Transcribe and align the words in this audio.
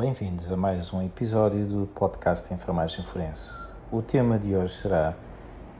Bem-vindos 0.00 0.50
a 0.50 0.56
mais 0.56 0.94
um 0.94 1.04
episódio 1.04 1.66
do 1.66 1.86
podcast 1.88 2.54
Enfermagem 2.54 3.04
Forense. 3.04 3.52
O 3.92 4.00
tema 4.00 4.38
de 4.38 4.56
hoje 4.56 4.72
será 4.72 5.14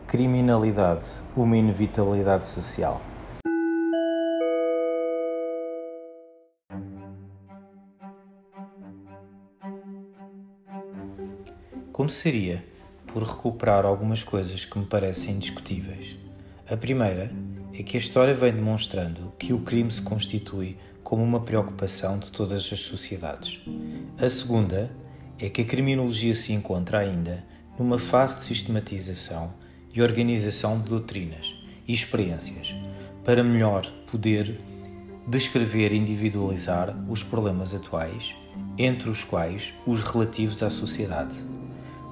Criminalidade, 0.06 1.06
uma 1.34 1.56
inevitabilidade 1.56 2.44
social. 2.44 3.00
Começaria 11.90 12.62
por 13.06 13.22
recuperar 13.22 13.86
algumas 13.86 14.22
coisas 14.22 14.66
que 14.66 14.78
me 14.78 14.84
parecem 14.84 15.36
indiscutíveis. 15.36 16.18
A 16.68 16.76
primeira 16.76 17.30
é 17.80 17.82
que 17.82 17.96
a 17.96 18.00
história 18.00 18.34
vem 18.34 18.52
demonstrando 18.52 19.32
que 19.38 19.54
o 19.54 19.60
crime 19.60 19.90
se 19.90 20.02
constitui 20.02 20.76
como 21.02 21.22
uma 21.22 21.40
preocupação 21.40 22.18
de 22.18 22.30
todas 22.30 22.70
as 22.70 22.80
sociedades. 22.80 23.58
A 24.18 24.28
segunda 24.28 24.94
é 25.38 25.48
que 25.48 25.62
a 25.62 25.64
criminologia 25.64 26.34
se 26.34 26.52
encontra 26.52 26.98
ainda 26.98 27.42
numa 27.78 27.98
fase 27.98 28.40
de 28.40 28.42
sistematização 28.42 29.54
e 29.94 30.02
organização 30.02 30.78
de 30.78 30.90
doutrinas 30.90 31.54
e 31.88 31.94
experiências 31.94 32.76
para 33.24 33.42
melhor 33.42 33.90
poder 34.12 34.60
descrever 35.26 35.94
e 35.94 35.96
individualizar 35.96 36.94
os 37.08 37.24
problemas 37.24 37.74
atuais, 37.74 38.36
entre 38.76 39.08
os 39.08 39.24
quais 39.24 39.72
os 39.86 40.02
relativos 40.02 40.62
à 40.62 40.68
sociedade. 40.68 41.34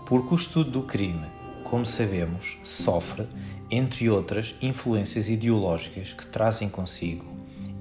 Porque 0.06 0.32
o 0.32 0.38
estudo 0.38 0.70
do 0.70 0.82
crime, 0.84 1.26
como 1.62 1.84
sabemos, 1.84 2.56
sofre, 2.64 3.28
entre 3.70 4.08
outras, 4.08 4.54
influências 4.62 5.28
ideológicas 5.28 6.12
que 6.12 6.26
trazem 6.26 6.68
consigo, 6.68 7.24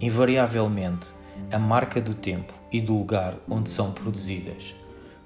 invariavelmente, 0.01 1.07
a 1.51 1.57
marca 1.57 2.01
do 2.01 2.13
tempo 2.13 2.53
e 2.71 2.81
do 2.81 2.97
lugar 2.97 3.35
onde 3.49 3.69
são 3.69 3.91
produzidas. 3.91 4.75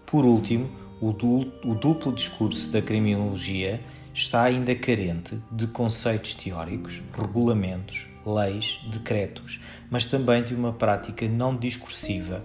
Por 0.06 0.26
último, 0.26 0.70
o, 1.02 1.12
duplo 1.12 2.14
discurso 2.14 2.70
da 2.72 2.82
criminologia 2.82 3.82
está 4.14 4.44
ainda 4.44 4.76
carente 4.76 5.40
de 5.52 5.66
conceitos 5.68 6.36
teóricos, 6.36 7.02
regulamentos, 7.18 8.08
leis, 8.26 8.80
decretos, 8.92 9.60
mas 9.90 10.06
também 10.06 10.44
de 10.44 10.54
uma 10.54 10.74
prática 10.74 11.28
não 11.28 11.56
discursiva, 11.56 12.44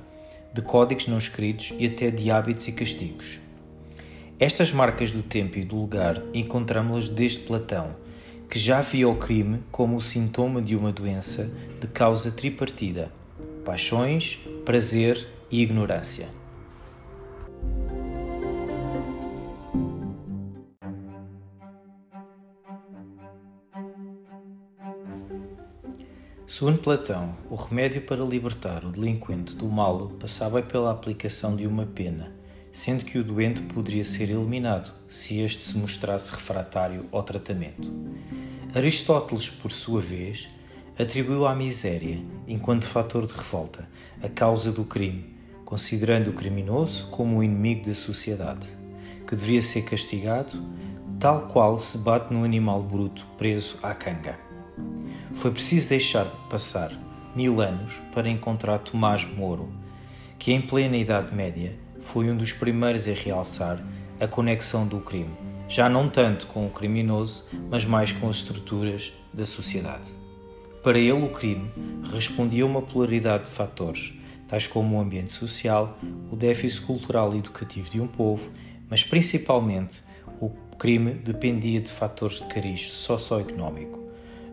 de 0.54 0.62
códigos 0.62 1.06
não 1.06 1.18
escritos 1.18 1.74
e 1.78 1.86
até 1.86 2.10
de 2.10 2.30
hábitos 2.30 2.66
e 2.66 2.72
castigos. 2.72 3.38
Estas 4.38 4.72
marcas 4.72 5.10
do 5.10 5.22
tempo 5.22 5.58
e 5.58 5.64
do 5.64 5.76
lugar 5.76 6.22
encontramos-las 6.32 7.08
desde 7.08 7.40
Platão, 7.40 7.94
que 8.48 8.58
já 8.58 8.80
via 8.80 9.08
o 9.08 9.16
crime 9.16 9.62
como 9.70 9.96
o 9.96 10.00
sintoma 10.00 10.62
de 10.62 10.76
uma 10.76 10.92
doença 10.92 11.50
de 11.80 11.86
causa 11.86 12.30
tripartida 12.30 13.10
paixões, 13.66 14.38
prazer 14.64 15.26
e 15.50 15.60
ignorância. 15.60 16.28
Segundo 26.46 26.78
Platão, 26.78 27.36
o 27.50 27.56
remédio 27.56 28.02
para 28.02 28.24
libertar 28.24 28.84
o 28.84 28.92
delinquente 28.92 29.56
do 29.56 29.66
mal 29.66 30.10
passava 30.20 30.62
pela 30.62 30.92
aplicação 30.92 31.56
de 31.56 31.66
uma 31.66 31.84
pena, 31.84 32.35
sendo 32.76 33.06
que 33.06 33.16
o 33.18 33.24
doente 33.24 33.62
poderia 33.62 34.04
ser 34.04 34.28
eliminado 34.28 34.92
se 35.08 35.40
este 35.40 35.62
se 35.62 35.78
mostrasse 35.78 36.30
refratário 36.30 37.06
ao 37.10 37.22
tratamento. 37.22 37.90
Aristóteles, 38.74 39.48
por 39.48 39.72
sua 39.72 40.02
vez, 40.02 40.50
atribuiu 40.98 41.46
à 41.46 41.54
miséria, 41.54 42.20
enquanto 42.46 42.84
fator 42.84 43.26
de 43.26 43.32
revolta, 43.32 43.88
a 44.22 44.28
causa 44.28 44.70
do 44.70 44.84
crime, 44.84 45.24
considerando 45.64 46.28
o 46.28 46.32
criminoso 46.34 47.06
como 47.06 47.38
o 47.38 47.42
inimigo 47.42 47.86
da 47.86 47.94
sociedade, 47.94 48.68
que 49.26 49.34
deveria 49.34 49.62
ser 49.62 49.80
castigado, 49.86 50.62
tal 51.18 51.48
qual 51.48 51.78
se 51.78 51.96
bate 51.96 52.30
no 52.34 52.44
animal 52.44 52.82
bruto 52.82 53.26
preso 53.38 53.78
à 53.82 53.94
canga. 53.94 54.38
Foi 55.32 55.50
preciso 55.50 55.88
deixar 55.88 56.26
passar 56.50 56.92
mil 57.34 57.62
anos 57.62 57.94
para 58.12 58.28
encontrar 58.28 58.80
Tomás 58.80 59.24
Moro, 59.24 59.72
que 60.38 60.52
em 60.52 60.60
plena 60.60 60.98
Idade 60.98 61.34
Média 61.34 61.85
foi 62.06 62.30
um 62.30 62.36
dos 62.36 62.52
primeiros 62.52 63.08
a 63.08 63.12
realçar 63.12 63.84
a 64.20 64.28
conexão 64.28 64.86
do 64.86 65.00
crime, 65.00 65.34
já 65.68 65.88
não 65.88 66.08
tanto 66.08 66.46
com 66.46 66.64
o 66.64 66.70
criminoso, 66.70 67.46
mas 67.68 67.84
mais 67.84 68.12
com 68.12 68.28
as 68.28 68.36
estruturas 68.36 69.12
da 69.34 69.44
sociedade. 69.44 70.10
Para 70.84 70.98
ele, 70.98 71.12
o 71.12 71.30
crime 71.30 71.68
respondia 72.12 72.62
a 72.62 72.66
uma 72.66 72.80
polaridade 72.80 73.46
de 73.46 73.50
fatores, 73.50 74.14
tais 74.46 74.68
como 74.68 74.96
o 74.96 75.00
ambiente 75.00 75.32
social, 75.32 75.98
o 76.30 76.36
déficit 76.36 76.86
cultural 76.86 77.34
e 77.34 77.38
educativo 77.38 77.90
de 77.90 78.00
um 78.00 78.06
povo, 78.06 78.50
mas 78.88 79.02
principalmente 79.02 80.00
o 80.40 80.50
crime 80.78 81.12
dependia 81.12 81.80
de 81.80 81.90
fatores 81.90 82.36
de 82.36 82.44
cariz 82.44 82.92
socioeconómico. 82.92 83.98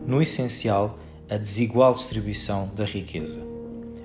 No 0.04 0.20
essencial, 0.20 0.98
a 1.30 1.36
desigual 1.36 1.94
distribuição 1.94 2.68
da 2.74 2.84
riqueza. 2.84 3.40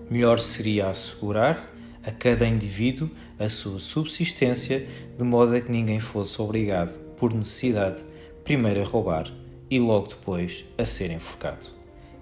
Melhor 0.07 0.39
seria 0.39 0.89
assegurar 0.89 1.78
a 2.03 2.11
cada 2.11 2.47
indivíduo 2.47 3.09
a 3.37 3.49
sua 3.49 3.79
subsistência, 3.79 4.87
de 5.17 5.23
modo 5.23 5.55
a 5.55 5.61
que 5.61 5.71
ninguém 5.71 5.99
fosse 5.99 6.41
obrigado, 6.41 6.93
por 7.17 7.33
necessidade, 7.33 7.97
primeiro 8.43 8.81
a 8.81 8.85
roubar 8.85 9.31
e 9.69 9.79
logo 9.79 10.07
depois 10.07 10.65
a 10.77 10.85
ser 10.85 11.11
enforcado. 11.11 11.67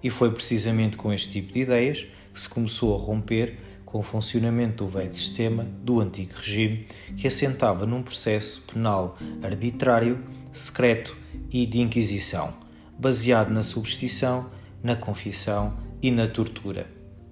E 0.04 0.10
foi 0.10 0.32
precisamente 0.32 0.98
com 0.98 1.12
este 1.12 1.30
tipo 1.30 1.54
de 1.54 1.62
ideias 1.62 2.06
que 2.34 2.40
se 2.40 2.50
começou 2.50 2.96
a 2.96 3.00
romper 3.00 3.58
com 3.86 4.00
o 4.00 4.04
funcionamento 4.04 4.84
do 4.84 4.90
velho 4.90 5.14
sistema 5.14 5.64
do 5.64 6.02
antigo 6.02 6.34
regime, 6.36 6.86
que 7.16 7.26
assentava 7.26 7.86
num 7.86 8.04
processo 8.04 8.62
penal 8.62 9.16
arbitrário, 9.42 10.22
secreto 10.52 11.16
e 11.50 11.66
de 11.66 11.80
inquisição, 11.80 12.54
baseado 13.00 13.50
na 13.50 13.64
substituição, 13.64 14.52
na 14.84 14.96
confissão 14.96 15.78
e 16.02 16.12
na 16.12 16.28
tortura, 16.28 16.88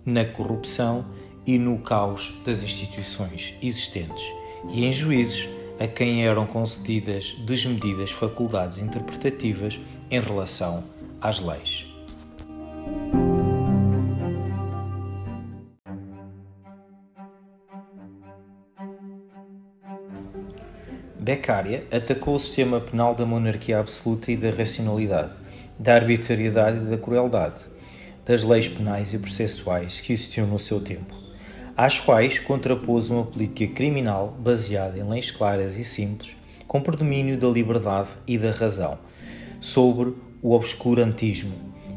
na 0.06 0.24
corrupção 0.24 1.06
e 1.46 1.58
no 1.58 1.78
caos 1.80 2.34
das 2.46 2.64
instituições 2.64 3.54
existentes, 3.62 4.24
e 4.70 4.86
em 4.86 4.92
juízes 4.92 5.48
a 5.80 5.88
quem 5.88 6.26
eram 6.26 6.46
concedidas 6.46 7.36
desmedidas 7.46 8.12
faculdades 8.12 8.78
interpretativas 8.78 9.80
em 10.10 10.20
relação 10.20 10.84
às 11.22 11.40
leis. 11.40 11.86
Beccaria 21.26 21.88
atacou 21.92 22.36
o 22.36 22.40
sistema 22.40 22.80
penal 22.80 23.16
da 23.16 23.26
monarquia 23.26 23.80
absoluta 23.80 24.32
e 24.32 24.38
da 24.38 24.52
racionalidade, 24.52 25.34
da 25.80 25.96
arbitrariedade 25.96 26.78
e 26.78 26.82
da 26.82 26.98
crueldade, 27.00 27.64
das 28.24 28.44
leis 28.44 28.68
penais 28.68 29.12
e 29.12 29.18
processuais 29.18 30.00
que 30.00 30.14
existiam 30.14 30.46
no 30.46 30.60
seu 30.60 30.80
tempo, 30.80 31.25
às 31.76 32.00
quais 32.00 32.40
contrapôs 32.40 33.10
uma 33.10 33.24
política 33.24 33.74
criminal 33.74 34.36
baseada 34.40 34.98
em 34.98 35.08
leis 35.08 35.32
claras 35.32 35.76
e 35.78 35.84
simples, 35.84 36.36
com 36.68 36.82
predomínio 36.82 37.38
da 37.38 37.48
liberdade 37.48 38.10
e 38.28 38.38
da 38.38 38.52
razão, 38.52 38.98
sobre 39.60 40.14
o 40.42 40.52
obscurantismo 40.52 41.54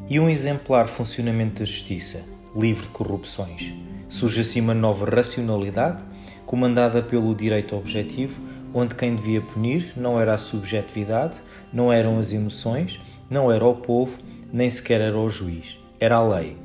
e 0.08 0.18
um 0.18 0.28
exemplar 0.28 0.86
funcionamento 0.86 1.60
da 1.60 1.64
justiça, 1.64 2.22
livre 2.54 2.84
de 2.84 2.90
corrupções. 2.90 3.74
Surge 4.08 4.40
assim 4.40 4.60
uma 4.60 4.74
nova 4.74 5.08
racionalidade, 5.08 6.02
comandada 6.46 7.02
pelo 7.02 7.34
direito 7.34 7.76
objetivo 7.76 8.40
onde 8.72 8.94
quem 8.94 9.14
devia 9.14 9.40
punir 9.40 9.92
não 9.96 10.20
era 10.20 10.34
a 10.34 10.38
subjetividade, 10.38 11.36
não 11.72 11.92
eram 11.92 12.18
as 12.18 12.32
emoções, 12.32 13.00
não 13.28 13.50
era 13.50 13.64
o 13.64 13.74
povo, 13.74 14.18
nem 14.52 14.68
sequer 14.68 15.00
era 15.00 15.18
o 15.18 15.28
juiz, 15.28 15.78
era 16.00 16.16
a 16.16 16.22
lei. 16.22 16.56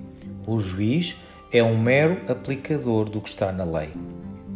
O 0.46 0.60
juiz 0.60 1.16
é 1.54 1.64
um 1.64 1.78
mero 1.78 2.20
aplicador 2.28 3.10
do 3.10 3.22
que 3.22 3.30
está 3.30 3.52
na 3.52 3.64
lei. 3.64 3.90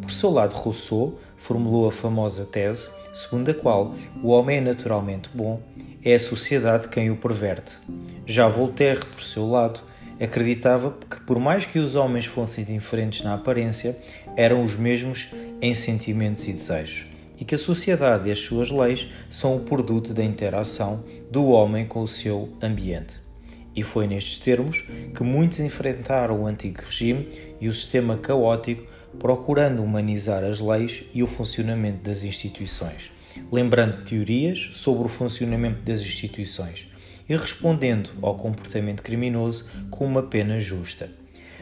Por 0.02 0.12
seu 0.12 0.32
lado, 0.32 0.56
Rousseau 0.56 1.20
formulou 1.38 1.88
a 1.88 1.92
famosa 1.92 2.44
tese 2.46 2.90
segundo 3.14 3.50
a 3.50 3.54
qual 3.54 3.96
o 4.22 4.30
homem 4.30 4.58
é 4.58 4.62
naturalmente 4.62 5.30
bom, 5.34 5.62
é 6.04 6.14
a 6.14 6.20
sociedade 6.20 6.88
quem 6.88 7.10
o 7.10 7.16
perverte. 7.16 7.80
Já 8.26 8.48
Voltaire, 8.48 9.06
por 9.06 9.22
seu 9.22 9.50
lado, 9.50 9.80
acreditava 10.20 10.96
que, 11.10 11.22
por 11.22 11.40
mais 11.40 11.66
que 11.66 11.80
os 11.80 11.96
homens 11.96 12.26
fossem 12.26 12.64
diferentes 12.64 13.24
na 13.24 13.34
aparência, 13.34 13.98
eram 14.36 14.64
os 14.64 14.76
mesmos 14.76 15.30
em 15.62 15.74
sentimentos 15.74 16.48
e 16.48 16.54
desejos 16.54 17.18
e 17.40 17.46
que 17.46 17.56
a 17.56 17.58
sociedade 17.58 18.28
e 18.28 18.32
as 18.32 18.40
suas 18.40 18.72
leis 18.72 19.08
são 19.30 19.56
o 19.56 19.60
produto 19.60 20.12
da 20.14 20.24
interação 20.24 21.04
do 21.30 21.46
homem 21.46 21.86
com 21.86 22.02
o 22.02 22.08
seu 22.08 22.50
ambiente. 22.62 23.27
E 23.78 23.84
foi 23.84 24.08
nestes 24.08 24.40
termos 24.40 24.84
que 25.16 25.22
muitos 25.22 25.60
enfrentaram 25.60 26.42
o 26.42 26.48
antigo 26.48 26.82
regime 26.82 27.30
e 27.62 27.70
o 27.70 27.74
sistema 27.74 28.18
caótico, 28.18 28.84
procurando 29.20 29.84
humanizar 29.84 30.44
as 30.44 30.60
leis 30.60 31.04
e 31.14 31.22
o 31.22 31.28
funcionamento 31.28 32.04
das 32.04 32.24
instituições, 32.24 33.12
lembrando 33.52 34.04
teorias 34.04 34.70
sobre 34.74 35.06
o 35.06 35.10
funcionamento 35.10 35.84
das 35.84 36.02
instituições 36.02 36.92
e 37.30 37.36
respondendo 37.36 38.10
ao 38.20 38.36
comportamento 38.36 39.04
criminoso 39.04 39.70
com 39.92 40.06
uma 40.06 40.24
pena 40.24 40.60
justa. 40.60 41.12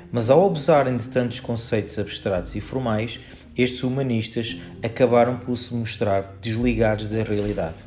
Mas 0.09 0.29
ao 0.29 0.45
abusarem 0.45 0.95
de 0.95 1.09
tantos 1.09 1.41
conceitos 1.41 1.99
abstratos 1.99 2.55
e 2.55 2.61
formais, 2.61 3.19
estes 3.57 3.83
humanistas 3.83 4.57
acabaram 4.81 5.37
por 5.37 5.57
se 5.57 5.73
mostrar 5.73 6.37
desligados 6.39 7.09
da 7.09 7.23
realidade. 7.23 7.83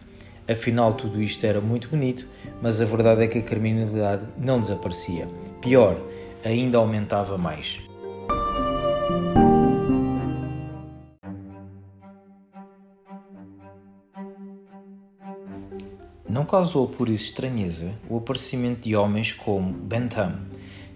Afinal, 0.47 0.95
tudo 0.95 1.23
isto 1.23 1.45
era 1.45 1.61
muito 1.61 1.89
bonito, 1.89 2.27
mas 2.61 2.81
a 2.81 2.85
verdade 2.85 3.23
é 3.23 3.27
que 3.27 3.39
a 3.39 3.43
criminalidade 3.43 4.25
não 4.37 4.61
desaparecia. 4.61 5.29
Pior, 5.61 6.01
ainda 6.45 6.79
aumentava 6.79 7.39
mais. 7.39 7.81
Não 16.29 16.45
causou 16.45 16.87
por 16.87 17.09
isso 17.09 17.25
estranheza 17.25 17.93
o 18.09 18.19
aparecimento 18.19 18.83
de 18.83 18.95
homens 18.95 19.33
como 19.33 19.73
Bentham, 19.73 20.41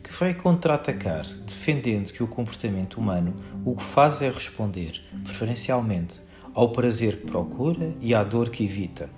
que 0.02 0.12
veio 0.12 0.36
contra-atacar, 0.36 1.24
defendendo 1.46 2.12
que 2.12 2.22
o 2.22 2.28
comportamento 2.28 2.98
humano 2.98 3.34
o 3.64 3.74
que 3.74 3.82
faz 3.82 4.20
é 4.20 4.28
responder, 4.28 5.00
preferencialmente, 5.24 6.20
ao 6.54 6.70
prazer 6.70 7.16
que 7.16 7.26
procura 7.26 7.94
e 8.00 8.14
à 8.14 8.22
dor 8.22 8.50
que 8.50 8.64
evita 8.64 9.08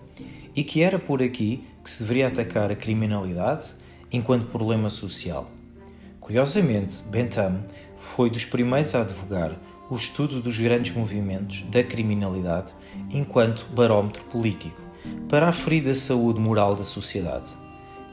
e 0.55 0.63
que 0.63 0.83
era 0.83 0.99
por 0.99 1.21
aqui 1.21 1.63
que 1.85 1.91
se 1.91 2.03
deveria 2.03 2.29
atacar 2.29 2.71
a 2.71 2.75
criminalidade 2.75 3.75
enquanto 4.11 4.47
problema 4.47 4.89
social. 4.89 5.51
Curiosamente, 6.19 7.03
Bentham 7.11 7.63
foi 7.99 8.31
dos 8.31 8.47
primeiros 8.47 8.95
a 8.95 9.03
advogar 9.03 9.61
o 9.91 9.95
estudo 9.95 10.41
dos 10.41 10.59
grandes 10.59 10.95
movimentos 10.95 11.63
da 11.71 11.85
criminalidade 11.85 12.73
enquanto 13.11 13.67
barómetro 13.75 14.25
político 14.25 14.81
para 15.29 15.49
aferir 15.49 15.87
a 15.87 15.95
saúde 15.95 16.41
moral 16.41 16.75
da 16.75 16.85
sociedade. 16.85 17.51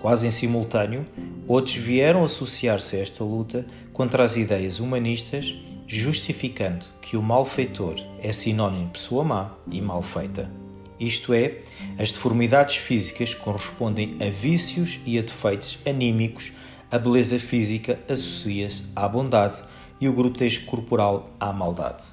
Quase 0.02 0.28
em 0.28 0.32
simultâneo, 0.32 1.06
outros 1.48 1.76
vieram 1.76 2.26
associar-se 2.26 2.98
a 2.98 3.00
esta 3.00 3.24
luta 3.24 3.66
contra 3.94 4.26
as 4.26 4.36
ideias 4.36 4.82
humanistas, 4.82 5.56
justificando 5.88 6.86
que 7.02 7.16
o 7.16 7.22
malfeitor 7.22 7.96
é 8.20 8.34
sinónimo 8.34 8.88
de 8.88 8.92
pessoa 8.94 9.24
má 9.24 9.52
e 9.72 9.80
mal 9.80 10.02
feita 10.02 10.61
isto 11.02 11.34
é, 11.34 11.62
as 11.98 12.12
deformidades 12.12 12.76
físicas 12.76 13.34
correspondem 13.34 14.18
a 14.22 14.30
vícios 14.30 15.00
e 15.04 15.18
a 15.18 15.22
defeitos 15.24 15.80
anímicos, 15.84 16.52
a 16.92 17.00
beleza 17.00 17.40
física 17.40 18.00
associa-se 18.08 18.84
à 18.96 19.08
bondade 19.08 19.64
e 20.00 20.08
o 20.08 20.14
grotesco 20.14 20.66
corporal 20.68 21.32
à 21.40 21.52
maldade. 21.52 22.04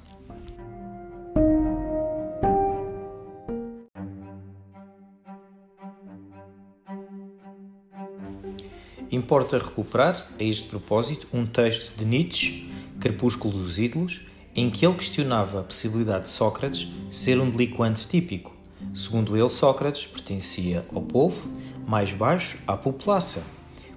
Importa 9.11 9.57
recuperar, 9.57 10.27
a 10.39 10.43
este 10.43 10.67
propósito, 10.67 11.27
um 11.31 11.45
texto 11.45 11.95
de 11.95 12.05
Nietzsche, 12.05 12.71
Crepúsculo 12.99 13.59
dos 13.59 13.77
Ídolos, 13.77 14.21
em 14.55 14.69
que 14.69 14.85
ele 14.85 14.95
questionava 14.95 15.59
a 15.59 15.63
possibilidade 15.63 16.23
de 16.23 16.29
Sócrates 16.29 16.87
ser 17.09 17.39
um 17.39 17.49
delinquente 17.49 18.07
típico 18.07 18.58
Segundo 18.93 19.37
ele, 19.37 19.49
Sócrates 19.49 20.05
pertencia 20.05 20.85
ao 20.93 21.01
povo, 21.01 21.49
mais 21.87 22.11
baixo 22.11 22.57
à 22.67 22.75
população, 22.75 23.43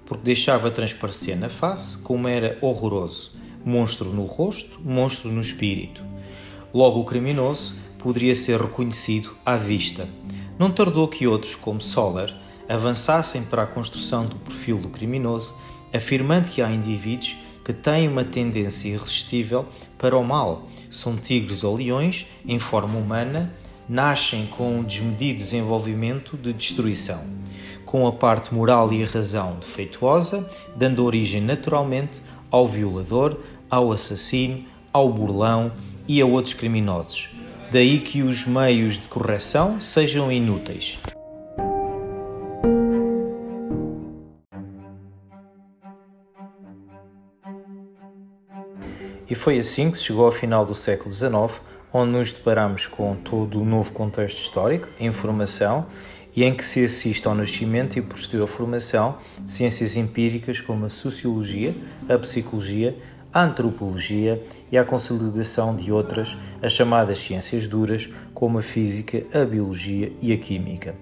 porque 0.05 0.23
deixava 0.23 0.71
transparecer 0.71 1.37
na 1.37 1.49
face 1.49 1.97
como 1.99 2.27
era 2.27 2.57
horroroso, 2.61 3.33
monstro 3.65 4.09
no 4.09 4.25
rosto, 4.25 4.79
monstro 4.81 5.31
no 5.31 5.41
espírito. 5.41 6.03
Logo, 6.73 6.99
o 6.99 7.05
criminoso 7.05 7.75
poderia 7.99 8.35
ser 8.35 8.59
reconhecido 8.59 9.35
à 9.45 9.55
vista. 9.55 10.07
Não 10.57 10.71
tardou 10.71 11.07
que 11.07 11.27
outros, 11.27 11.55
como 11.55 11.79
Soller, 11.79 12.33
avançassem 12.67 13.43
para 13.43 13.63
a 13.63 13.67
construção 13.67 14.25
do 14.25 14.35
perfil 14.37 14.77
do 14.77 14.89
criminoso, 14.89 15.53
afirmando 15.93 16.49
que 16.49 16.61
há 16.61 16.71
indivíduos 16.71 17.37
que 17.63 17.71
têm 17.71 18.07
uma 18.07 18.25
tendência 18.25 18.89
irresistível 18.89 19.65
para 19.97 20.17
o 20.17 20.23
mal. 20.23 20.67
São 20.89 21.15
tigres 21.15 21.63
ou 21.63 21.75
leões 21.75 22.27
em 22.45 22.59
forma 22.59 22.97
humana 22.97 23.53
nascem 23.87 24.45
com 24.45 24.77
um 24.77 24.83
desmedido 24.83 25.37
desenvolvimento 25.37 26.37
de 26.37 26.53
destruição, 26.53 27.21
com 27.85 28.07
a 28.07 28.11
parte 28.11 28.53
moral 28.53 28.91
e 28.91 29.03
a 29.03 29.07
razão 29.07 29.57
defeituosa, 29.59 30.49
dando 30.75 31.03
origem 31.03 31.41
naturalmente 31.41 32.21
ao 32.49 32.67
violador, 32.67 33.37
ao 33.69 33.91
assassino, 33.91 34.63
ao 34.91 35.09
burlão 35.09 35.71
e 36.07 36.21
a 36.21 36.25
outros 36.25 36.53
criminosos. 36.53 37.29
Daí 37.71 37.99
que 37.99 38.21
os 38.21 38.45
meios 38.45 38.95
de 38.95 39.07
correção 39.07 39.81
sejam 39.81 40.31
inúteis. 40.31 40.99
E 49.29 49.35
foi 49.35 49.57
assim 49.57 49.89
que 49.89 49.97
se 49.97 50.03
chegou 50.03 50.25
ao 50.25 50.31
final 50.31 50.63
do 50.63 50.75
século 50.75 51.11
XIX, 51.11 51.59
onde 51.93 52.11
nos 52.11 52.33
deparamos 52.33 52.87
com 52.87 53.15
todo 53.15 53.61
o 53.61 53.65
novo 53.65 53.93
contexto 53.93 54.39
histórico, 54.39 54.89
informação, 54.99 55.85
e 56.35 56.43
em 56.43 56.55
que 56.55 56.65
se 56.65 56.83
assiste 56.83 57.27
ao 57.27 57.35
nascimento 57.35 57.99
e 57.99 58.01
posterior 58.01 58.47
formação 58.47 59.19
de 59.39 59.51
ciências 59.51 59.95
empíricas 59.95 60.59
como 60.59 60.85
a 60.85 60.89
sociologia, 60.89 61.75
a 62.09 62.17
psicologia, 62.17 62.97
a 63.31 63.43
antropologia 63.43 64.43
e 64.71 64.77
a 64.77 64.83
consolidação 64.83 65.75
de 65.75 65.91
outras, 65.91 66.35
as 66.61 66.71
chamadas 66.71 67.19
ciências 67.19 67.67
duras, 67.67 68.09
como 68.33 68.57
a 68.57 68.61
física, 68.63 69.23
a 69.31 69.45
biologia 69.45 70.11
e 70.19 70.33
a 70.33 70.37
química. 70.37 70.95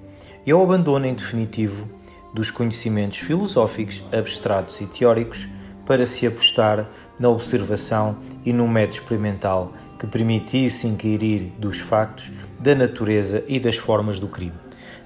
E 0.45 0.51
ao 0.51 0.61
abandono 0.61 1.05
em 1.05 1.13
definitivo 1.13 1.87
dos 2.33 2.51
conhecimentos 2.51 3.19
filosóficos, 3.19 4.03
abstratos 4.11 4.81
e 4.81 4.87
teóricos 4.87 5.47
para 5.85 6.05
se 6.05 6.25
apostar 6.25 6.89
na 7.19 7.29
observação 7.29 8.17
e 8.45 8.53
no 8.53 8.67
método 8.67 8.95
experimental 8.95 9.73
que 10.01 10.07
permitisse 10.07 10.87
inquirir 10.87 11.53
dos 11.59 11.79
factos, 11.79 12.31
da 12.59 12.73
natureza 12.73 13.45
e 13.47 13.59
das 13.59 13.77
formas 13.77 14.19
do 14.19 14.27
crime. 14.27 14.55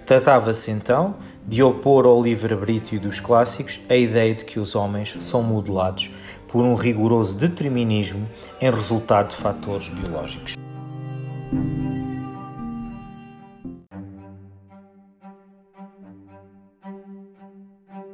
Tratava-se 0.06 0.71
então 0.71 1.18
de 1.45 1.62
opor 1.62 2.06
ao 2.06 2.24
livre-arbítrio 2.24 3.01
dos 3.01 3.19
clássicos 3.19 3.81
a 3.89 3.95
ideia 3.97 4.33
de 4.33 4.45
que 4.45 4.57
os 4.57 4.74
homens 4.74 5.18
são 5.19 5.44
modelados 5.44 6.09
por 6.47 6.63
um 6.63 6.75
rigoroso 6.75 7.38
determinismo 7.38 8.25
em 8.62 8.71
resultado 8.71 9.31
de 9.31 9.36
fatores 9.36 9.89
biológicos. 9.89 10.53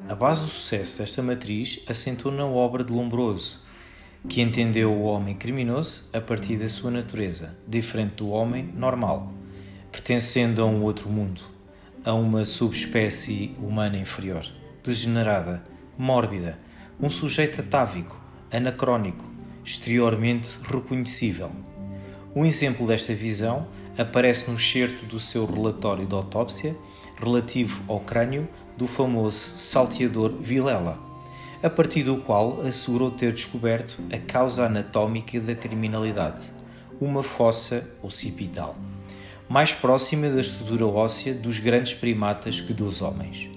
A 0.10 0.16
base 0.16 0.42
do 0.42 0.50
sucesso 0.50 0.98
desta 0.98 1.22
matriz 1.22 1.80
assentou 1.88 2.32
na 2.32 2.48
obra 2.48 2.84
de 2.84 2.92
Lombroso, 2.92 3.70
que 4.30 4.42
entendeu 4.42 4.92
o 4.92 5.04
homem 5.04 5.36
criminoso 5.36 6.10
a 6.14 6.22
partir 6.22 6.58
da 6.58 6.70
sua 6.70 6.92
natureza, 6.92 7.58
diferente 7.68 8.16
do 8.16 8.30
homem 8.30 8.72
normal, 8.76 9.34
pertencendo 9.92 10.62
a 10.62 10.66
um 10.66 10.84
outro 10.84 11.10
mundo, 11.10 11.42
a 12.06 12.14
uma 12.14 12.46
subespécie 12.46 13.56
humana 13.60 13.98
inferior, 13.98 14.46
degenerada, 14.84 15.64
mórbida, 15.98 16.58
um 17.00 17.10
sujeito 17.10 17.62
atávico, 17.62 18.16
anacrónico, 18.52 19.26
exteriormente 19.66 20.60
reconhecível. 20.64 21.52
Um 22.36 22.46
exemplo 22.46 22.86
desta 22.88 23.14
visão 23.14 23.68
aparece 23.98 24.50
no 24.50 24.56
excerto 24.56 25.06
do 25.06 25.20
seu 25.20 25.46
relatório 25.46 26.06
de 26.06 26.14
autópsia 26.14 26.76
relativo 27.20 27.84
ao 27.88 28.00
crânio 28.00 28.48
do 28.78 28.88
famoso 28.88 29.58
salteador 29.58 30.32
Vilela 30.40 31.11
a 31.64 31.70
partir 31.70 32.04
do 32.04 32.18
qual 32.18 32.62
assegurou 32.62 33.12
ter 33.12 33.32
descoberto 33.32 34.02
a 34.12 34.18
causa 34.18 34.66
anatómica 34.66 35.40
da 35.40 35.54
criminalidade, 35.54 36.48
uma 37.00 37.22
fossa 37.22 37.96
occipital, 38.02 38.76
mais 39.48 39.72
próxima 39.72 40.28
da 40.30 40.42
estrutura 40.42 40.88
óssea 40.88 41.36
dos 41.36 41.60
grandes 41.60 41.94
primatas 41.94 42.60
que 42.60 42.74
dos 42.74 43.02
homens. 43.02 43.48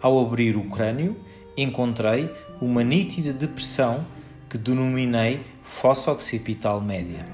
Ao 0.00 0.20
abrir 0.20 0.56
o 0.56 0.68
crânio, 0.68 1.16
encontrei 1.56 2.30
uma 2.60 2.84
nítida 2.84 3.32
depressão 3.32 4.06
que 4.50 4.58
denominei 4.58 5.40
fossa 5.62 6.12
occipital 6.12 6.80
média. 6.80 7.24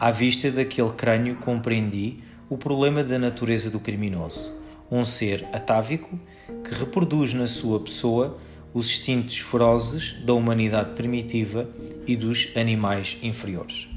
À 0.00 0.10
vista 0.10 0.50
daquele 0.50 0.90
crânio 0.90 1.36
compreendi 1.36 2.16
o 2.48 2.56
problema 2.56 3.04
da 3.04 3.18
natureza 3.18 3.70
do 3.70 3.78
criminoso, 3.78 4.50
um 4.90 5.04
ser 5.04 5.46
atávico 5.52 6.18
que 6.64 6.74
reproduz 6.74 7.34
na 7.34 7.46
sua 7.46 7.80
pessoa 7.80 8.38
os 8.74 8.88
instintos 8.88 9.38
ferozes 9.38 10.12
da 10.24 10.34
humanidade 10.34 10.94
primitiva 10.94 11.68
e 12.06 12.16
dos 12.16 12.52
animais 12.56 13.18
inferiores. 13.22 13.88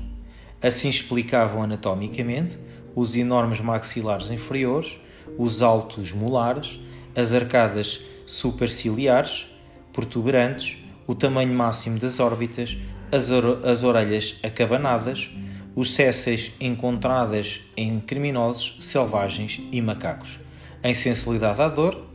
Assim 0.62 0.90
explicavam 0.90 1.63
anatomicamente 1.63 2.58
os 2.96 3.16
enormes 3.16 3.60
maxilares 3.60 4.32
inferiores, 4.32 5.00
os 5.38 5.62
altos 5.62 6.12
molares, 6.12 6.80
as 7.16 7.34
arcadas 7.34 8.01
superciliares, 8.25 9.48
protuberantes, 9.92 10.78
o 11.08 11.16
tamanho 11.16 11.54
máximo 11.54 12.00
das 12.00 12.20
órbitas, 12.20 12.78
as, 13.12 13.30
as 13.32 13.84
orelhas 13.84 14.40
acabanadas, 14.44 15.30
os 15.75 15.94
césseis 15.94 16.54
encontradas 16.60 17.62
em 17.75 18.00
criminosos, 18.00 18.78
selvagens 18.82 19.62
e 19.72 19.82
macacos, 19.82 20.40
a 20.84 20.90
insensibilidade 20.90 21.62
à 21.62 21.68
dor, 21.68 22.06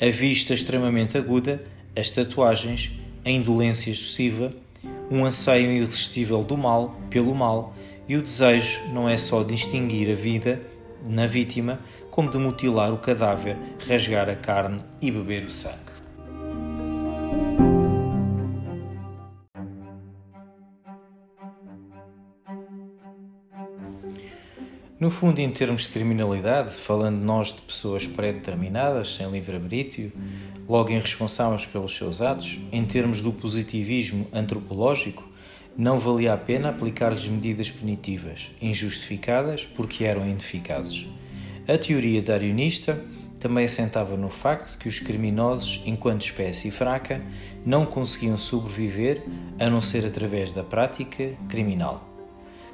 a 0.00 0.10
vista 0.10 0.54
extremamente 0.54 1.18
aguda, 1.18 1.62
as 1.96 2.10
tatuagens, 2.10 2.92
a 3.24 3.30
indolência 3.30 3.90
excessiva, 3.90 4.52
um 5.10 5.24
anseio 5.24 5.72
irresistível 5.72 6.42
do 6.42 6.56
mal 6.56 6.96
pelo 7.10 7.34
mal 7.34 7.74
e 8.08 8.16
o 8.16 8.22
desejo 8.22 8.80
não 8.92 9.08
é 9.08 9.16
só 9.16 9.42
distinguir 9.42 10.10
a 10.10 10.14
vida 10.14 10.60
na 11.04 11.26
vítima, 11.26 11.80
como 12.10 12.30
de 12.30 12.38
mutilar 12.38 12.92
o 12.92 12.98
cadáver, 12.98 13.56
rasgar 13.88 14.28
a 14.28 14.36
carne 14.36 14.80
e 15.00 15.10
beber 15.10 15.44
o 15.44 15.50
sangue. 15.50 15.89
No 25.10 25.16
fundo, 25.16 25.40
em 25.40 25.50
termos 25.50 25.82
de 25.82 25.88
criminalidade, 25.88 26.70
falando 26.74 27.20
nós 27.20 27.52
de 27.52 27.60
pessoas 27.62 28.06
pré-determinadas, 28.06 29.16
sem 29.16 29.28
livre-arbítrio, 29.28 30.12
logo 30.68 30.92
irresponsáveis 30.92 31.66
pelos 31.66 31.96
seus 31.96 32.20
atos, 32.22 32.60
em 32.70 32.84
termos 32.84 33.20
do 33.20 33.32
positivismo 33.32 34.28
antropológico, 34.32 35.28
não 35.76 35.98
valia 35.98 36.32
a 36.32 36.36
pena 36.36 36.68
aplicar-lhes 36.68 37.26
medidas 37.26 37.68
punitivas, 37.68 38.52
injustificadas 38.62 39.64
porque 39.64 40.04
eram 40.04 40.24
ineficazes. 40.24 41.08
A 41.66 41.76
teoria 41.76 42.22
darwinista 42.22 43.04
também 43.40 43.64
assentava 43.64 44.16
no 44.16 44.28
facto 44.28 44.70
de 44.70 44.78
que 44.78 44.88
os 44.88 45.00
criminosos, 45.00 45.82
enquanto 45.84 46.22
espécie 46.22 46.70
fraca, 46.70 47.20
não 47.66 47.84
conseguiam 47.84 48.38
sobreviver 48.38 49.24
a 49.58 49.68
não 49.68 49.80
ser 49.80 50.06
através 50.06 50.52
da 50.52 50.62
prática 50.62 51.34
criminal. 51.48 52.09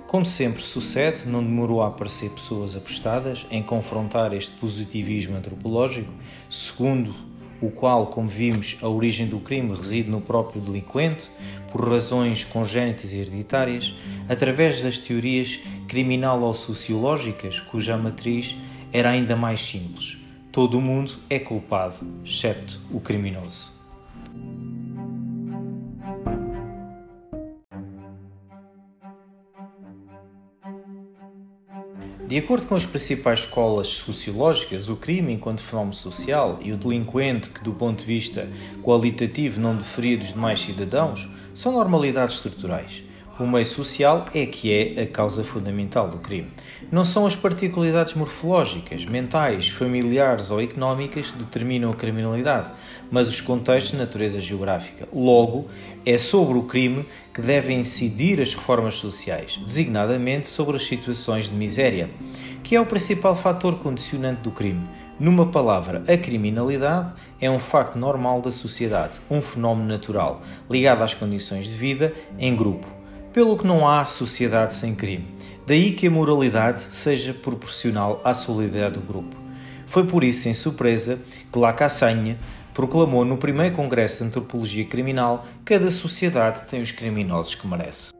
Como 0.06 0.24
sempre 0.24 0.62
sucede, 0.62 1.26
não 1.26 1.42
demorou 1.42 1.82
a 1.82 1.88
aparecer 1.88 2.30
pessoas 2.30 2.76
apostadas 2.76 3.44
em 3.50 3.60
confrontar 3.60 4.32
este 4.32 4.52
positivismo 4.52 5.36
antropológico, 5.36 6.12
segundo 6.48 7.12
o 7.60 7.70
qual, 7.70 8.06
como 8.06 8.28
vimos, 8.28 8.76
a 8.82 8.88
origem 8.88 9.26
do 9.26 9.40
crime 9.40 9.74
reside 9.74 10.08
no 10.08 10.20
próprio 10.20 10.60
delinquente, 10.60 11.28
por 11.72 11.88
razões 11.88 12.44
congénitas 12.44 13.12
e 13.12 13.18
hereditárias, 13.18 13.94
através 14.28 14.80
das 14.82 14.98
teorias 14.98 15.58
criminal 15.88 16.40
ou 16.40 16.54
sociológicas, 16.54 17.58
cuja 17.58 17.96
matriz 17.96 18.54
era 18.92 19.10
ainda 19.10 19.34
mais 19.34 19.60
simples. 19.60 20.18
Todo 20.52 20.78
o 20.78 20.80
mundo 20.80 21.14
é 21.28 21.40
culpado, 21.40 22.06
exceto 22.24 22.80
o 22.90 23.00
criminoso. 23.00 23.75
De 32.26 32.36
acordo 32.38 32.66
com 32.66 32.74
as 32.74 32.84
principais 32.84 33.40
escolas 33.40 33.86
sociológicas, 33.86 34.88
o 34.88 34.96
crime 34.96 35.32
enquanto 35.32 35.62
fenómeno 35.62 35.94
social 35.94 36.58
e 36.60 36.72
o 36.72 36.76
delinquente 36.76 37.48
que, 37.48 37.62
do 37.62 37.72
ponto 37.72 38.00
de 38.00 38.04
vista 38.04 38.48
qualitativo, 38.82 39.60
não 39.60 39.76
diferia 39.76 40.18
dos 40.18 40.32
demais 40.32 40.60
cidadãos, 40.60 41.28
são 41.54 41.70
normalidades 41.70 42.34
estruturais. 42.34 43.04
O 43.38 43.46
meio 43.46 43.66
social 43.66 44.28
é 44.34 44.46
que 44.46 44.72
é 44.72 45.02
a 45.02 45.06
causa 45.06 45.44
fundamental 45.44 46.08
do 46.08 46.16
crime. 46.16 46.50
Não 46.90 47.04
são 47.04 47.26
as 47.26 47.36
particularidades 47.36 48.14
morfológicas, 48.14 49.04
mentais, 49.04 49.68
familiares 49.68 50.50
ou 50.50 50.58
económicas 50.58 51.30
que 51.30 51.36
determinam 51.36 51.90
a 51.90 51.94
criminalidade, 51.94 52.72
mas 53.10 53.28
os 53.28 53.42
contextos 53.42 53.92
de 53.92 53.98
natureza 53.98 54.40
geográfica. 54.40 55.06
Logo, 55.12 55.68
é 56.06 56.16
sobre 56.16 56.56
o 56.56 56.62
crime 56.62 57.04
que 57.34 57.42
devem 57.42 57.80
incidir 57.80 58.40
as 58.40 58.54
reformas 58.54 58.94
sociais, 58.94 59.60
designadamente 59.62 60.48
sobre 60.48 60.76
as 60.76 60.86
situações 60.86 61.50
de 61.50 61.54
miséria, 61.54 62.08
que 62.62 62.74
é 62.74 62.80
o 62.80 62.86
principal 62.86 63.36
fator 63.36 63.74
condicionante 63.74 64.40
do 64.40 64.50
crime. 64.50 64.88
Numa 65.20 65.44
palavra, 65.44 66.02
a 66.08 66.16
criminalidade 66.16 67.12
é 67.38 67.50
um 67.50 67.58
facto 67.58 67.98
normal 67.98 68.40
da 68.40 68.50
sociedade, 68.50 69.20
um 69.30 69.42
fenómeno 69.42 69.88
natural, 69.88 70.40
ligado 70.70 71.02
às 71.02 71.12
condições 71.12 71.66
de 71.66 71.76
vida 71.76 72.14
em 72.38 72.56
grupo 72.56 73.04
pelo 73.36 73.58
que 73.58 73.66
não 73.66 73.86
há 73.86 74.02
sociedade 74.06 74.72
sem 74.72 74.94
crime. 74.94 75.28
Daí 75.66 75.92
que 75.92 76.06
a 76.06 76.10
moralidade 76.10 76.80
seja 76.90 77.34
proporcional 77.34 78.18
à 78.24 78.32
solidariedade 78.32 78.94
do 78.94 79.06
grupo. 79.06 79.36
Foi 79.86 80.06
por 80.06 80.24
isso, 80.24 80.44
sem 80.44 80.54
surpresa, 80.54 81.18
que 81.52 81.58
Lacassagne 81.58 82.38
proclamou 82.72 83.26
no 83.26 83.36
primeiro 83.36 83.76
Congresso 83.76 84.22
de 84.22 84.30
Antropologia 84.30 84.86
Criminal 84.86 85.46
cada 85.66 85.90
sociedade 85.90 86.62
tem 86.62 86.80
os 86.80 86.92
criminosos 86.92 87.54
que 87.54 87.66
merece. 87.66 88.10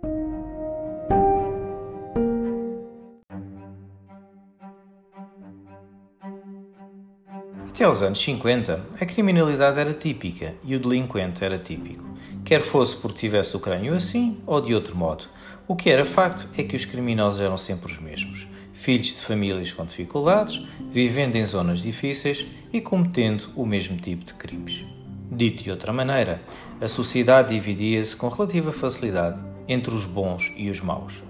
Até 7.76 7.84
aos 7.84 8.00
anos 8.00 8.20
50, 8.20 8.86
a 8.98 9.04
criminalidade 9.04 9.78
era 9.78 9.92
típica 9.92 10.54
e 10.64 10.74
o 10.74 10.80
delinquente 10.80 11.44
era 11.44 11.58
típico 11.58 12.06
quer 12.42 12.60
fosse 12.60 12.96
porque 12.96 13.18
tivesse 13.18 13.54
o 13.54 13.60
crânio 13.60 13.92
assim 13.92 14.38
ou 14.46 14.60
de 14.62 14.72
outro 14.72 14.96
modo. 14.96 15.24
O 15.68 15.76
que 15.76 15.90
era 15.90 16.04
facto 16.04 16.48
é 16.56 16.62
que 16.62 16.74
os 16.74 16.86
criminosos 16.86 17.40
eram 17.40 17.58
sempre 17.58 17.92
os 17.92 17.98
mesmos, 17.98 18.46
filhos 18.72 19.08
de 19.08 19.20
famílias 19.20 19.72
com 19.72 19.84
dificuldades, 19.84 20.64
vivendo 20.90 21.34
em 21.34 21.44
zonas 21.44 21.82
difíceis 21.82 22.46
e 22.72 22.80
cometendo 22.80 23.50
o 23.56 23.66
mesmo 23.66 23.98
tipo 23.98 24.24
de 24.24 24.32
crimes. 24.32 24.86
Dito 25.30 25.64
de 25.64 25.70
outra 25.70 25.92
maneira, 25.92 26.40
a 26.80 26.86
sociedade 26.86 27.52
dividia-se 27.52 28.16
com 28.16 28.28
relativa 28.28 28.72
facilidade 28.72 29.44
entre 29.68 29.94
os 29.94 30.06
bons 30.06 30.50
e 30.56 30.70
os 30.70 30.80
maus, 30.80 31.20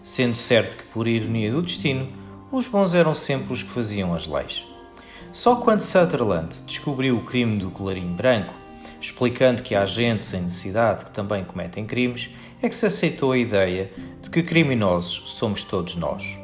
sendo 0.00 0.36
certo 0.36 0.76
que, 0.76 0.84
por 0.84 1.08
ironia 1.08 1.50
do 1.50 1.62
destino, 1.62 2.12
os 2.52 2.68
bons 2.68 2.92
eram 2.92 3.14
sempre 3.14 3.54
os 3.54 3.62
que 3.62 3.70
faziam 3.70 4.14
as 4.14 4.26
leis. 4.26 4.67
Só 5.32 5.56
quando 5.56 5.80
Sutherland 5.80 6.58
descobriu 6.66 7.16
o 7.16 7.24
crime 7.24 7.58
do 7.58 7.70
colarinho 7.70 8.14
branco 8.14 8.54
explicando 9.00 9.62
que 9.62 9.74
há 9.74 9.84
gente 9.84 10.24
sem 10.24 10.42
necessidade 10.42 11.04
que 11.04 11.10
também 11.10 11.44
cometem 11.44 11.86
crimes, 11.86 12.30
é 12.60 12.68
que 12.68 12.74
se 12.74 12.86
aceitou 12.86 13.32
a 13.32 13.38
ideia 13.38 13.90
de 14.20 14.30
que 14.30 14.42
criminosos 14.42 15.30
somos 15.32 15.64
todos 15.64 15.96
nós. 15.96 16.36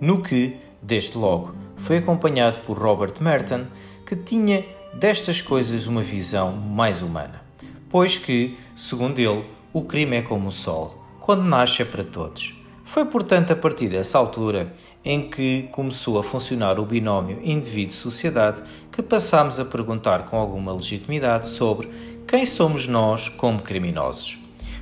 No 0.00 0.22
que, 0.22 0.56
desde 0.82 1.18
logo, 1.18 1.54
foi 1.76 1.98
acompanhado 1.98 2.58
por 2.60 2.78
Robert 2.78 3.14
Merton, 3.20 3.66
que 4.06 4.16
tinha 4.16 4.64
destas 4.94 5.40
coisas 5.40 5.86
uma 5.86 6.02
visão 6.02 6.52
mais 6.52 7.02
humana, 7.02 7.42
pois 7.88 8.16
que, 8.16 8.58
segundo 8.74 9.18
ele, 9.18 9.44
o 9.72 9.82
crime 9.82 10.16
é 10.16 10.22
como 10.22 10.48
o 10.48 10.52
sol, 10.52 11.04
quando 11.20 11.44
nasce 11.44 11.82
é 11.82 11.84
para 11.84 12.02
todos. 12.02 12.59
Foi, 12.90 13.04
portanto, 13.04 13.52
a 13.52 13.56
partir 13.56 13.88
dessa 13.88 14.18
altura 14.18 14.74
em 15.04 15.30
que 15.30 15.68
começou 15.70 16.18
a 16.18 16.24
funcionar 16.24 16.80
o 16.80 16.84
binómio 16.84 17.38
indivíduo-sociedade 17.40 18.62
que 18.90 19.00
passámos 19.00 19.60
a 19.60 19.64
perguntar 19.64 20.24
com 20.24 20.36
alguma 20.36 20.72
legitimidade 20.72 21.46
sobre 21.46 21.88
quem 22.26 22.44
somos 22.44 22.88
nós 22.88 23.28
como 23.28 23.62
criminosos. 23.62 24.36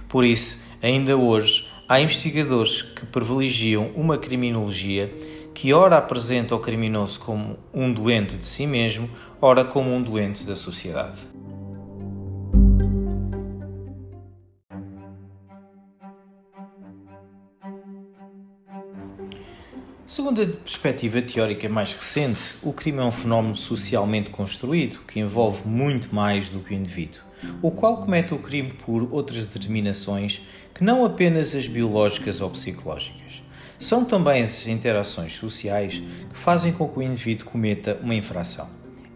Por 0.08 0.24
isso, 0.24 0.64
ainda 0.82 1.18
hoje, 1.18 1.68
há 1.86 2.00
investigadores 2.00 2.80
que 2.80 3.04
privilegiam 3.04 3.90
uma 3.94 4.16
criminologia 4.16 5.12
que 5.52 5.74
ora 5.74 5.98
apresenta 5.98 6.54
o 6.54 6.60
criminoso 6.60 7.20
como 7.20 7.58
um 7.74 7.92
doente 7.92 8.38
de 8.38 8.46
si 8.46 8.66
mesmo, 8.66 9.10
ora 9.38 9.66
como 9.66 9.92
um 9.92 10.02
doente 10.02 10.46
da 10.46 10.56
sociedade. 10.56 11.37
Segundo 20.08 20.40
a 20.40 20.46
perspectiva 20.46 21.20
teórica 21.20 21.68
mais 21.68 21.94
recente, 21.94 22.56
o 22.62 22.72
crime 22.72 22.98
é 22.98 23.04
um 23.04 23.12
fenómeno 23.12 23.54
socialmente 23.54 24.30
construído 24.30 25.00
que 25.06 25.20
envolve 25.20 25.68
muito 25.68 26.14
mais 26.14 26.48
do 26.48 26.60
que 26.60 26.72
o 26.72 26.74
indivíduo, 26.74 27.20
o 27.60 27.70
qual 27.70 27.98
comete 27.98 28.32
o 28.32 28.38
crime 28.38 28.72
por 28.72 29.06
outras 29.12 29.44
determinações 29.44 30.40
que 30.74 30.82
não 30.82 31.04
apenas 31.04 31.54
as 31.54 31.66
biológicas 31.66 32.40
ou 32.40 32.48
psicológicas. 32.48 33.42
São 33.78 34.02
também 34.02 34.42
as 34.42 34.66
interações 34.66 35.34
sociais 35.34 36.02
que 36.30 36.38
fazem 36.38 36.72
com 36.72 36.88
que 36.88 37.00
o 37.00 37.02
indivíduo 37.02 37.50
cometa 37.50 38.00
uma 38.02 38.14
infração. 38.14 38.66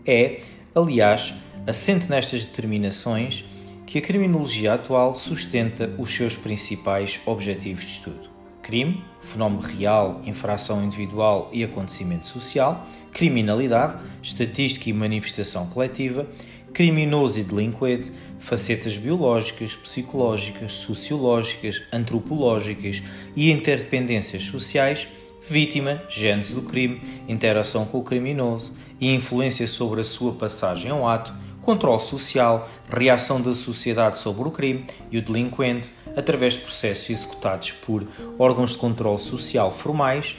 É, 0.06 0.42
aliás, 0.74 1.32
assente 1.66 2.10
nestas 2.10 2.44
determinações 2.44 3.46
que 3.86 3.96
a 3.96 4.02
criminologia 4.02 4.74
atual 4.74 5.14
sustenta 5.14 5.90
os 5.96 6.14
seus 6.14 6.36
principais 6.36 7.18
objetivos 7.24 7.86
de 7.86 7.92
estudo 7.92 8.31
crime, 8.62 9.04
fenómeno 9.20 9.60
real, 9.60 10.22
infração 10.24 10.84
individual 10.84 11.50
e 11.52 11.62
acontecimento 11.64 12.26
social, 12.26 12.86
criminalidade, 13.12 13.98
estatística 14.22 14.88
e 14.88 14.92
manifestação 14.92 15.66
coletiva, 15.66 16.26
criminoso 16.72 17.38
e 17.38 17.44
delinquente, 17.44 18.12
facetas 18.38 18.96
biológicas, 18.96 19.74
psicológicas, 19.74 20.72
sociológicas, 20.72 21.82
antropológicas 21.92 23.02
e 23.36 23.50
interdependências 23.50 24.44
sociais, 24.44 25.08
vítima, 25.48 26.02
gênese 26.08 26.54
do 26.54 26.62
crime, 26.62 27.00
interação 27.28 27.84
com 27.84 27.98
o 27.98 28.04
criminoso 28.04 28.74
e 29.00 29.14
influência 29.14 29.66
sobre 29.66 30.00
a 30.00 30.04
sua 30.04 30.32
passagem 30.32 30.90
ao 30.90 31.06
ato, 31.06 31.34
controle 31.60 32.00
social, 32.00 32.68
reação 32.88 33.40
da 33.40 33.54
sociedade 33.54 34.18
sobre 34.18 34.48
o 34.48 34.50
crime 34.50 34.84
e 35.10 35.18
o 35.18 35.22
delinquente, 35.22 35.92
através 36.16 36.54
de 36.54 36.60
processos 36.60 37.10
executados 37.10 37.72
por 37.72 38.06
órgãos 38.38 38.70
de 38.70 38.78
controle 38.78 39.18
social 39.18 39.70
formais, 39.70 40.36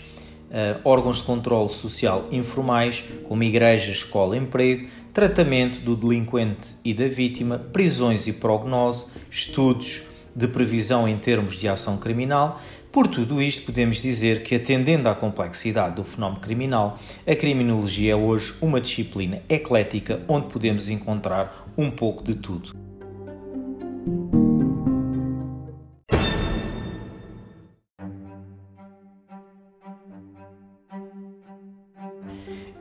uh, 0.49 0.79
órgãos 0.83 1.17
de 1.17 1.23
controle 1.23 1.69
social 1.69 2.27
informais, 2.31 3.03
como 3.27 3.43
igreja, 3.43 3.91
escola, 3.91 4.37
emprego, 4.37 4.87
tratamento 5.11 5.79
do 5.79 5.95
delinquente 5.95 6.69
e 6.83 6.93
da 6.93 7.07
vítima, 7.07 7.57
prisões 7.57 8.27
e 8.27 8.33
prognose, 8.33 9.07
estudos 9.29 10.03
de 10.35 10.47
previsão 10.47 11.07
em 11.07 11.17
termos 11.17 11.59
de 11.59 11.67
ação 11.67 11.97
criminal. 11.97 12.59
Por 12.91 13.07
tudo 13.07 13.41
isto, 13.41 13.65
podemos 13.65 14.01
dizer 14.01 14.43
que, 14.43 14.55
atendendo 14.55 15.09
à 15.09 15.15
complexidade 15.15 15.95
do 15.95 16.03
fenómeno 16.03 16.41
criminal, 16.41 16.99
a 17.25 17.35
criminologia 17.35 18.13
é 18.13 18.15
hoje 18.15 18.53
uma 18.61 18.79
disciplina 18.79 19.41
eclética 19.49 20.21
onde 20.27 20.47
podemos 20.47 20.89
encontrar 20.89 21.67
um 21.77 21.89
pouco 21.89 22.23
de 22.23 22.35
tudo. 22.35 22.71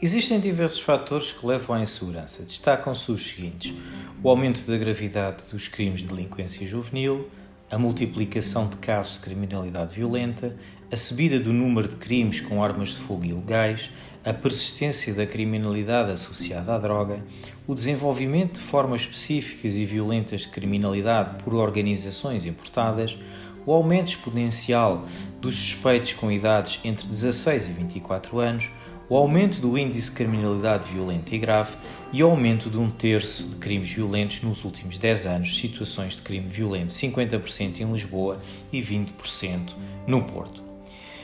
Existem 0.02 0.40
diversos 0.40 0.80
fatores 0.80 1.30
que 1.30 1.46
levam 1.46 1.76
à 1.76 1.80
insegurança. 1.80 2.42
Destacam-se 2.42 3.12
os 3.12 3.24
seguintes: 3.24 3.72
o 4.20 4.28
aumento 4.28 4.66
da 4.66 4.76
gravidade 4.76 5.44
dos 5.48 5.68
crimes 5.68 6.00
de 6.00 6.06
delinquência 6.06 6.66
juvenil, 6.66 7.28
a 7.70 7.78
multiplicação 7.78 8.66
de 8.66 8.78
casos 8.78 9.18
de 9.18 9.20
criminalidade 9.20 9.94
violenta, 9.94 10.56
a 10.90 10.96
subida 10.96 11.38
do 11.38 11.52
número 11.52 11.86
de 11.86 11.94
crimes 11.94 12.40
com 12.40 12.64
armas 12.64 12.88
de 12.88 12.96
fogo 12.96 13.24
ilegais, 13.24 13.92
a 14.24 14.32
persistência 14.32 15.14
da 15.14 15.24
criminalidade 15.24 16.10
associada 16.10 16.74
à 16.74 16.78
droga, 16.78 17.24
o 17.64 17.72
desenvolvimento 17.72 18.54
de 18.54 18.60
formas 18.60 19.02
específicas 19.02 19.76
e 19.76 19.84
violentas 19.84 20.40
de 20.40 20.48
criminalidade 20.48 21.40
por 21.44 21.54
organizações 21.54 22.44
importadas, 22.44 23.16
o 23.64 23.72
aumento 23.72 24.08
exponencial 24.08 25.06
dos 25.40 25.54
suspeitos 25.54 26.14
com 26.14 26.32
idades 26.32 26.80
entre 26.82 27.06
16 27.06 27.68
e 27.68 27.72
24 27.72 28.40
anos 28.40 28.68
o 29.08 29.16
aumento 29.16 29.60
do 29.60 29.76
índice 29.76 30.10
de 30.10 30.16
criminalidade 30.16 30.88
violenta 30.90 31.34
e 31.34 31.38
grave 31.38 31.76
e 32.12 32.22
o 32.22 32.30
aumento 32.30 32.70
de 32.70 32.78
um 32.78 32.90
terço 32.90 33.44
de 33.44 33.56
crimes 33.56 33.90
violentos 33.90 34.42
nos 34.42 34.64
últimos 34.64 34.98
10 34.98 35.26
anos, 35.26 35.58
situações 35.58 36.16
de 36.16 36.22
crime 36.22 36.48
violento 36.48 36.92
50% 36.92 37.80
em 37.80 37.92
Lisboa 37.92 38.38
e 38.72 38.80
20% 38.80 39.72
no 40.06 40.24
Porto. 40.24 40.62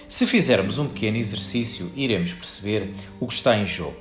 Se 0.09 0.27
fizermos 0.27 0.79
um 0.79 0.89
pequeno 0.89 1.19
exercício, 1.19 1.93
iremos 1.95 2.33
perceber 2.33 2.95
o 3.21 3.27
que 3.27 3.35
está 3.35 3.57
em 3.59 3.67
jogo. 3.67 3.97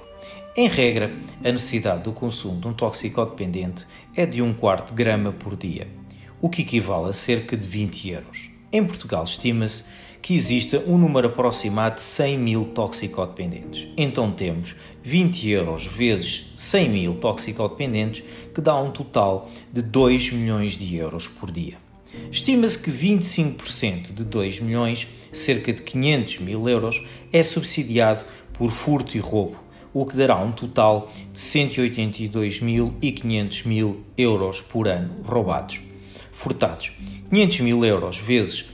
Em 0.55 0.67
regra, 0.67 1.13
a 1.43 1.51
necessidade 1.51 2.03
do 2.03 2.11
consumo 2.11 2.59
de 2.59 2.67
um 2.67 2.73
toxicodependente 2.73 3.85
é 4.15 4.25
de 4.25 4.41
um 4.41 4.53
quarto 4.53 4.89
de 4.89 4.95
grama 4.95 5.31
por 5.31 5.55
dia, 5.55 5.87
o 6.41 6.49
que 6.49 6.61
equivale 6.61 7.09
a 7.09 7.13
cerca 7.13 7.55
de 7.55 7.67
20 7.67 8.09
euros. 8.09 8.49
Em 8.71 8.83
Portugal, 8.83 9.23
estima-se 9.23 9.83
que 10.21 10.35
exista 10.35 10.83
um 10.87 10.97
número 10.97 11.27
aproximado 11.27 11.95
de 11.95 12.01
100 12.01 12.37
mil 12.37 12.65
toxicodependentes. 12.65 13.87
Então 13.95 14.29
temos 14.31 14.75
20 15.03 15.49
euros 15.49 15.85
vezes 15.85 16.51
100 16.57 16.89
mil 16.89 17.15
toxicodependentes, 17.15 18.23
que 18.53 18.59
dá 18.59 18.75
um 18.75 18.91
total 18.91 19.49
de 19.71 19.81
2 19.81 20.33
milhões 20.33 20.77
de 20.77 20.97
euros 20.97 21.27
por 21.27 21.49
dia. 21.49 21.77
Estima-se 22.31 22.79
que 22.79 22.89
25% 22.91 24.13
de 24.13 24.23
2 24.23 24.59
milhões, 24.59 25.07
cerca 25.31 25.71
de 25.71 25.81
500 25.81 26.39
mil 26.39 26.67
euros, 26.67 27.01
é 27.31 27.41
subsidiado 27.43 28.25
por 28.53 28.71
furto 28.71 29.15
e 29.15 29.19
roubo, 29.19 29.57
o 29.93 30.03
que 30.05 30.17
dará 30.17 30.37
um 30.37 30.51
total 30.51 31.09
de 31.31 31.39
182.500 31.39 33.65
mil 33.65 34.01
euros 34.17 34.59
por 34.61 34.87
ano 34.87 35.23
roubados. 35.23 35.79
Furtados. 36.31 36.91
500 37.29 37.59
mil 37.61 37.85
euros 37.85 38.17
vezes 38.17 38.65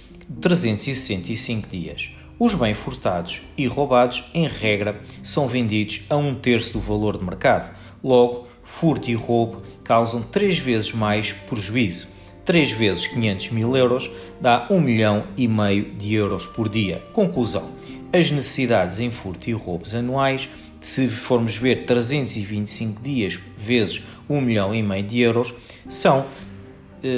365 0.42 1.68
dias. 1.70 2.10
Os 2.40 2.54
bens 2.54 2.78
furtados 2.78 3.42
e 3.58 3.68
roubados, 3.68 4.24
em 4.34 4.48
regra, 4.48 5.00
são 5.22 5.48
vendidos 5.48 6.02
a 6.10 6.18
um 6.18 6.36
terço 6.36 6.74
do 6.74 6.80
valor 6.80 7.18
de 7.18 7.24
mercado. 7.24 7.74
Logo, 8.04 8.48
furto 8.64 9.10
e 9.10 9.14
roubo 9.14 9.62
causam 9.84 10.22
três 10.22 10.58
vezes 10.58 10.92
mais 10.92 11.32
prejuízo. 11.32 12.08
3 12.46 12.72
vezes 12.72 13.08
500 13.08 13.52
mil 13.52 13.78
euros 13.78 14.12
dá 14.42 14.68
1 14.70 14.82
milhão 14.82 15.24
e 15.38 15.48
meio 15.48 15.94
de 15.94 16.14
euros 16.14 16.46
por 16.46 16.68
dia. 16.68 17.02
Conclusão: 17.14 17.70
as 18.12 18.30
necessidades 18.30 19.00
em 19.00 19.10
furto 19.10 19.50
e 19.50 19.54
roubos 19.54 19.96
anuais, 19.96 20.50
se 20.82 21.08
formos 21.08 21.56
ver 21.56 21.86
325 21.86 23.02
dias 23.02 23.40
vezes 23.58 24.04
1 24.30 24.42
milhão 24.42 24.76
e 24.76 24.84
meio 24.84 25.04
de 25.04 25.22
euros, 25.22 25.54
são 25.88 26.26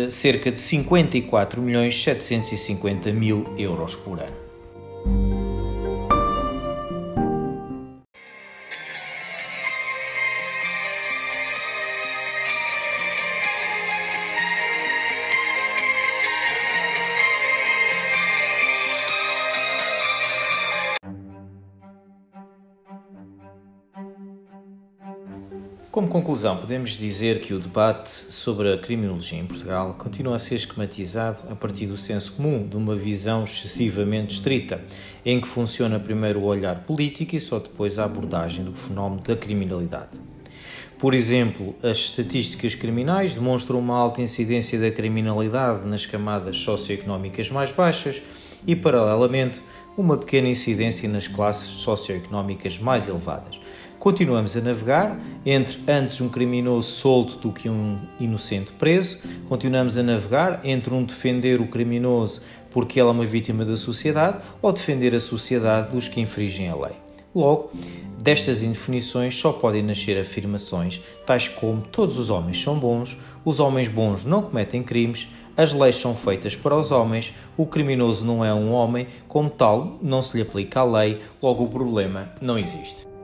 cerca 0.09 0.51
de 0.51 0.59
54 0.59 1.61
milhões 1.61 2.01
750 2.01 3.13
mil 3.13 3.53
euros 3.57 3.95
por 3.95 4.19
ano. 4.19 4.44
Como 25.95 26.09
conclusão, 26.09 26.57
podemos 26.57 26.97
dizer 26.97 27.39
que 27.39 27.53
o 27.53 27.57
debate 27.57 28.09
sobre 28.09 28.73
a 28.73 28.77
criminologia 28.77 29.39
em 29.39 29.45
Portugal 29.45 29.95
continua 29.97 30.35
a 30.35 30.39
ser 30.39 30.55
esquematizado 30.55 31.43
a 31.49 31.55
partir 31.55 31.85
do 31.85 31.95
senso 31.95 32.33
comum, 32.33 32.67
de 32.67 32.75
uma 32.75 32.93
visão 32.97 33.45
excessivamente 33.45 34.35
estrita, 34.35 34.83
em 35.25 35.39
que 35.39 35.47
funciona 35.47 35.97
primeiro 35.97 36.41
o 36.41 36.43
olhar 36.43 36.81
político 36.81 37.37
e 37.37 37.39
só 37.39 37.59
depois 37.59 37.97
a 37.97 38.03
abordagem 38.03 38.65
do 38.65 38.73
fenómeno 38.73 39.21
da 39.23 39.37
criminalidade. 39.37 40.19
Por 40.99 41.13
exemplo, 41.13 41.73
as 41.81 41.95
estatísticas 41.97 42.75
criminais 42.75 43.33
demonstram 43.33 43.79
uma 43.79 43.95
alta 43.95 44.21
incidência 44.21 44.77
da 44.77 44.91
criminalidade 44.91 45.87
nas 45.87 46.05
camadas 46.05 46.57
socioeconómicas 46.57 47.49
mais 47.49 47.71
baixas 47.71 48.21
e, 48.65 48.75
paralelamente, 48.75 49.61
uma 49.97 50.17
pequena 50.17 50.47
incidência 50.47 51.07
nas 51.07 51.27
classes 51.27 51.67
socioeconómicas 51.67 52.77
mais 52.79 53.07
elevadas 53.07 53.59
Continuamos 54.05 54.55
a 54.55 54.61
navegar 54.61 55.19
entre 55.43 55.79
antes 55.87 56.21
um 56.21 56.29
criminoso 56.29 56.91
solto 56.91 57.39
do 57.39 57.51
que 57.51 57.67
um 57.67 57.99
inocente 58.19 58.71
preso, 58.73 59.17
continuamos 59.49 59.97
a 59.97 60.03
navegar 60.03 60.61
entre 60.63 60.93
um 60.93 61.03
defender 61.03 61.59
o 61.59 61.67
criminoso 61.67 62.43
porque 62.69 62.99
ele 62.99 63.09
é 63.09 63.11
uma 63.11 63.25
vítima 63.25 63.65
da 63.65 63.75
sociedade 63.75 64.43
ou 64.61 64.71
defender 64.71 65.15
a 65.15 65.19
sociedade 65.19 65.91
dos 65.91 66.07
que 66.07 66.21
infringem 66.21 66.69
a 66.69 66.75
lei. 66.75 66.91
Logo, 67.33 67.71
destas 68.21 68.61
indefinições 68.61 69.35
só 69.35 69.51
podem 69.51 69.81
nascer 69.81 70.19
afirmações 70.19 71.01
tais 71.25 71.47
como 71.47 71.81
todos 71.81 72.17
os 72.17 72.29
homens 72.29 72.61
são 72.61 72.77
bons, 72.77 73.17
os 73.43 73.59
homens 73.59 73.87
bons 73.87 74.23
não 74.23 74.43
cometem 74.43 74.83
crimes, 74.83 75.27
as 75.57 75.73
leis 75.73 75.95
são 75.95 76.15
feitas 76.15 76.55
para 76.55 76.75
os 76.75 76.91
homens, 76.91 77.33
o 77.57 77.65
criminoso 77.65 78.25
não 78.25 78.43
é 78.43 78.53
um 78.53 78.73
homem, 78.73 79.07
como 79.27 79.49
tal, 79.49 79.97
não 80.01 80.21
se 80.21 80.37
lhe 80.37 80.43
aplica 80.43 80.81
a 80.81 80.83
lei, 80.83 81.19
logo 81.41 81.63
o 81.63 81.69
problema 81.69 82.29
não 82.41 82.57
existe. 82.57 83.14